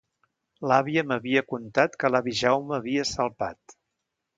L’àvia 0.71 1.03
m’havia 1.11 1.45
contat 1.53 1.95
que 2.03 2.13
l’avi 2.15 2.37
Jaume 2.43 2.77
havia 2.83 3.09
salpat. 3.15 3.81